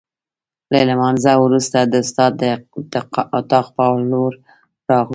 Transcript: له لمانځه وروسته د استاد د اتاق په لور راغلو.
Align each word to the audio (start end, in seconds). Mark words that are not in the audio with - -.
له 0.71 0.79
لمانځه 0.89 1.33
وروسته 1.43 1.79
د 1.83 1.93
استاد 2.03 2.31
د 2.41 2.43
اتاق 3.37 3.65
په 3.75 3.85
لور 4.11 4.33
راغلو. 4.89 5.09